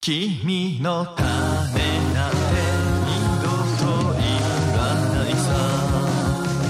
[0.00, 1.80] 君のため
[2.14, 2.38] なんて
[3.04, 3.08] 二
[3.42, 4.22] 度と言
[4.78, 4.78] わ
[5.12, 5.46] ないさ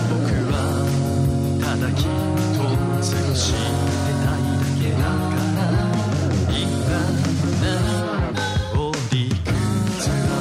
[0.09, 0.17] 僕
[0.51, 0.57] は
[1.61, 2.03] ただ君
[2.57, 2.73] と過
[3.29, 3.57] ごして
[4.25, 5.13] たいだけだか
[5.55, 5.61] ら
[6.51, 6.57] 今
[7.61, 7.63] 何
[8.81, 10.33] を理屈は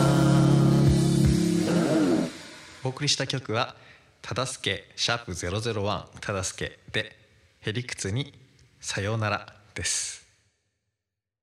[2.86, 3.76] お送りした曲は
[4.24, 7.16] 「ただすけシャープ #001 ただすけ」で
[7.62, 8.34] 「へりくつに
[8.80, 10.27] さようなら」です。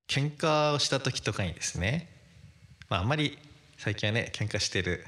[0.09, 2.09] 喧嘩をした時とかにですね、
[2.89, 3.39] まあ、あんまり
[3.79, 5.04] 最近はね喧嘩してる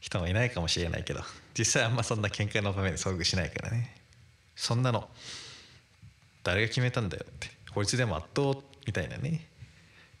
[0.00, 1.20] 人もいないかもしれないけど
[1.58, 3.94] 実際あんまそんな喧嘩の場面で遭遇しないからね。
[4.54, 5.08] そんなの
[6.42, 9.46] 誰が決めたんだよって法律でも圧倒みたいなね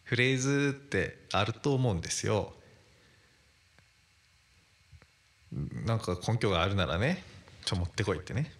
[0.04, 2.52] フレーズってあると思うんですよ。
[5.86, 7.22] なんか根拠があるならね
[7.64, 8.52] ちょ持ってこいってね。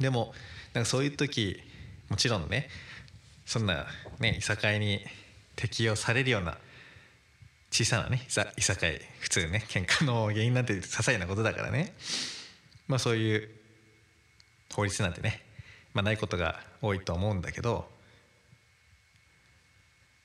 [0.00, 0.34] でも
[0.74, 1.60] なんかそういう時
[2.08, 2.68] もちろんね
[3.50, 3.84] そんな
[4.20, 5.04] ねいさかいに
[5.56, 6.56] 適用されるような
[7.72, 11.92] 小さなねいさいさかい普通ね喧嘩の原因なんて些細なことだからね。
[12.86, 13.50] まあそういう
[14.72, 15.42] 法律なんてね、
[15.94, 17.90] まあ、ないことが多いと思うんだけど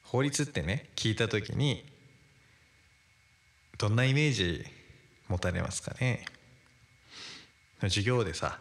[0.04, 1.84] 法律ってね聞いた時に
[3.80, 4.64] どんなイメージ
[5.30, 6.26] 持たれますかね？
[7.82, 8.60] 授業でさ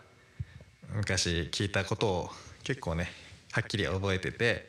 [0.94, 2.30] 昔聞いたことを
[2.62, 3.10] 結構ね
[3.54, 4.68] はっきり覚えてて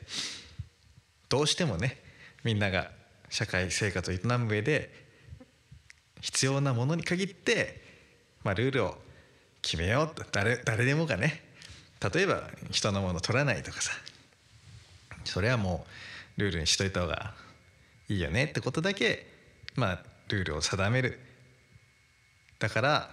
[1.27, 1.97] どうしてもね
[2.43, 2.91] みんなが
[3.29, 4.93] 社会生活を営む上で
[6.21, 7.81] 必要なものに限って、
[8.43, 8.95] まあ、ルールを
[9.63, 10.23] 決めようと。
[10.31, 11.41] 誰誰でもがね
[12.13, 13.91] 例えば人のもの取らないとかさ
[15.23, 15.87] それはも
[16.37, 17.33] うルールにしといた方が
[18.07, 19.25] いいよねってことだけ
[19.75, 21.19] まあルールを定める。
[22.59, 23.09] だから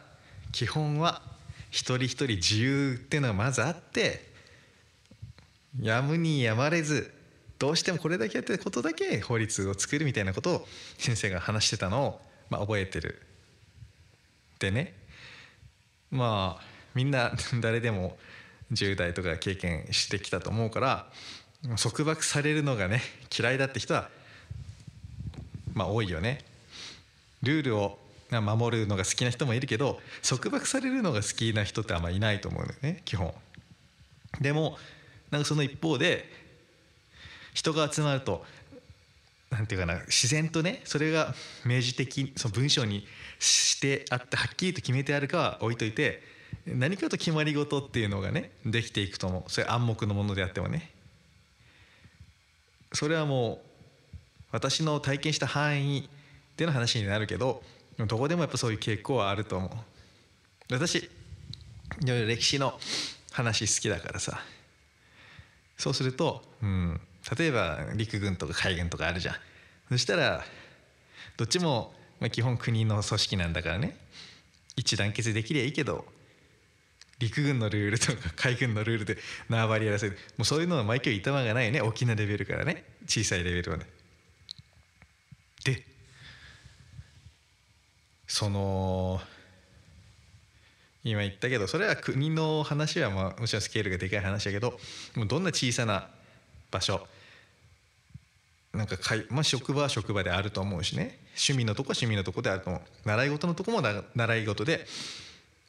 [0.53, 1.23] 基本は
[1.70, 4.31] 一人一人自由っていうのがまずあって
[5.81, 7.12] やむにやまれず
[7.59, 12.20] どうしてもこれだけやってることだけ法律を作るみたいなことを先生が話してたのを、
[12.51, 13.23] まあ、覚えてる。
[14.59, 14.95] でね
[16.11, 16.64] まあ
[16.95, 18.17] みんな誰でも
[18.73, 21.07] 10代とか経験してきたと思うから
[21.80, 23.01] 束縛されるのがね
[23.36, 24.08] 嫌いだって人は
[25.75, 26.45] まあ多いよね。
[27.42, 27.98] ルールを
[28.30, 33.33] 守るのが好きな人もいるけど束縛されるのが好きな人ってあんまいないと思うのよね基本。
[34.41, 34.79] でも
[35.33, 36.31] なんかその一方で
[37.55, 38.45] 人が集まると
[39.51, 41.35] なんていうかな自然とねそれが
[41.65, 43.07] 明示的その文章に
[43.39, 46.23] してあってはっきりと決めてあるかは置いといて
[46.67, 49.51] 何かと決まり事っていうのがねできていくと思う。
[49.51, 50.91] それ暗黙のものであってもね。
[52.93, 53.59] それはもう
[54.53, 56.09] 私の体験した範囲
[56.57, 57.63] での話になるけど
[57.99, 59.70] どこでもやっぱそういう傾向はあると思う。
[60.70, 61.11] 私い
[62.07, 62.79] ろいろ歴史の
[63.33, 64.43] 話好きだからさ。
[65.77, 67.00] そうすると、うん、
[67.38, 69.34] 例えば陸軍とか海軍とかあるじゃん。
[69.90, 70.44] そしたら
[71.36, 73.96] どっちも、まあ、基本国の組織なんだからね。
[74.77, 76.06] 一致団結できりゃいいけど
[77.18, 79.18] 陸軍のルールとか 海軍のルールで
[79.48, 81.80] 縄張りやらせるもうそういうのは毎回いたまがないね。
[81.80, 82.84] 大きなレベルからね。
[83.06, 83.86] 小さいレベルまで。
[85.64, 85.86] で
[88.27, 89.20] その
[91.05, 94.79] 今言ったけどそれは国の話はまあもちろんスケールがでかい話だけど
[95.17, 96.08] もうどんな小さな
[96.70, 97.07] 場所
[98.73, 101.18] なんかかい、まあ、職場は職場であると思うしね。
[101.33, 102.83] 趣味のとこは趣味のとこであると思う。
[103.05, 103.83] 習い事のとこも
[104.14, 104.86] 習い事で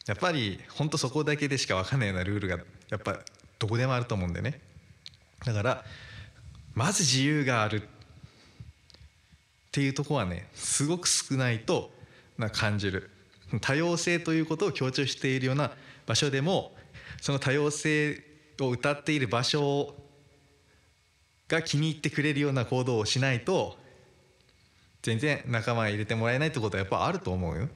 [0.05, 3.19] やっぱりほんとそこだけでしか分かんないようなルールがやっぱ
[3.59, 4.61] どこでもあると思うんでね。
[5.45, 5.83] だから
[6.75, 7.83] まず自由がある。
[7.83, 7.85] っ
[9.73, 11.91] ていうとこはねすごく少ないと
[12.37, 13.09] な感じる。
[13.59, 15.71] 多様性ということを強調しているような
[16.05, 16.73] 場所でも
[17.21, 18.21] その多様性
[18.59, 19.95] を歌っている場所
[21.47, 23.77] が気に入ってくれるような行動をしないと
[25.01, 27.69] 全然仲間入れてもらえないってことはやっぱあると思うよ。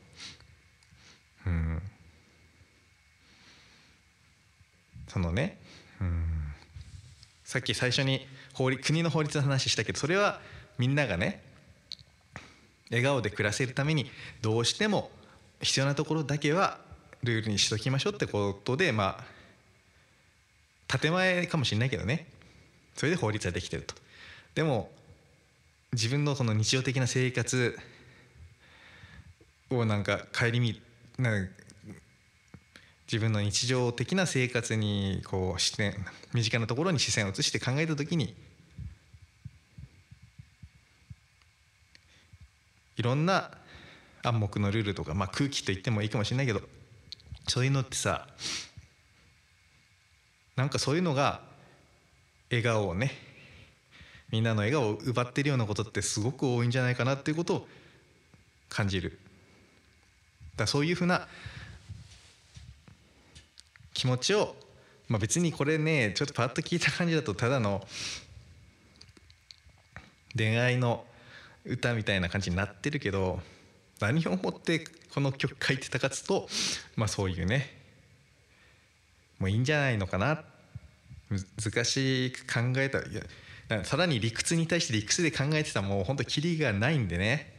[1.45, 1.81] うん、
[5.07, 5.59] そのね、
[6.01, 6.23] うん、
[7.44, 10.41] さっき最初に法律国の法律の話したけどそれは
[10.77, 11.41] みんながね
[12.89, 14.09] 笑顔で暮らせるために
[14.41, 15.12] どうしても
[15.62, 16.80] 必要なところだけは
[17.24, 19.24] ルールにしときましょうってことでま
[20.89, 22.27] あ建前かもしれないけどね。
[22.95, 23.94] それで法律はできてると。
[24.56, 24.89] でも
[25.94, 27.77] 自分のその日常的な生活
[29.69, 30.81] をなんか顧み
[31.18, 31.51] なんか
[33.12, 35.94] 自分の日常的な生活にこう視点
[36.33, 38.36] 身近なところに視線を移して考えた時に
[42.98, 43.51] いろんな
[44.27, 46.62] 暗黙のルールとか、まあ、空気と言ってもいいかもしれないけど
[47.47, 48.27] そういうのってさ
[50.56, 51.41] なんかそういうのが
[52.50, 53.12] 笑顔をね
[54.29, 57.68] みんなの笑顔を奪ってるようなことってすごく多いんじゃないかなっていうことを
[58.68, 59.18] 感じる。
[60.57, 61.27] だそういうふうな
[63.94, 64.56] 気持ちを、
[65.07, 67.88] まあ、別にこれねちょっとパッと聞いた感じだとただの
[70.35, 71.06] 恋愛の
[71.63, 73.39] 歌みたいな感じになってるけど
[73.99, 76.47] 何をもってこの曲書いてたかつと
[76.95, 77.75] まあそういうね
[79.39, 80.44] もういいんじゃないのかな。
[81.29, 82.99] 難しく考えた。
[82.99, 83.03] い
[83.69, 87.53] やさらに理屈に対して理屈で考えてたもう本当キリがないんでね。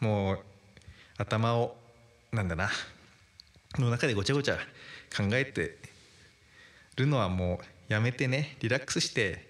[0.00, 0.38] もう
[1.18, 1.76] 頭を
[2.32, 2.70] なんだな
[3.78, 4.56] の中でごちゃごちゃ
[5.14, 5.76] 考えて
[6.96, 9.49] るのはもうやめてねリラックスして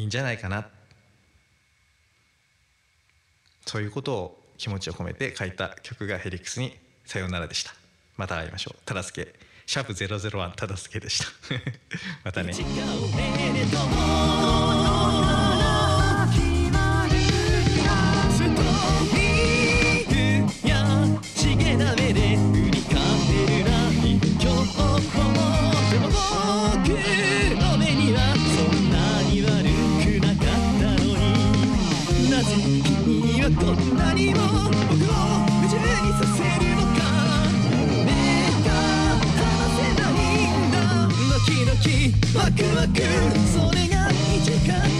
[0.00, 0.66] いいんじゃないかな。
[3.66, 6.74] そういうことを気持ちを込めて書いた曲がヘリクスに
[7.04, 7.74] 「さようなら」でした。
[8.16, 8.78] また会いましょう。
[8.86, 9.34] 忠助
[9.66, 11.26] シャープ001忠助でした。
[12.24, 12.54] またね。
[12.54, 12.64] 違う
[13.14, 13.52] ね。
[13.52, 13.76] ねと
[18.32, 22.96] ストーリーやしげな目で振り返
[23.58, 23.70] るな
[24.00, 24.40] 今日
[25.90, 26.08] でも
[26.86, 27.39] 僕
[42.40, 43.02] ワクワク。
[43.52, 44.99] それが1時間。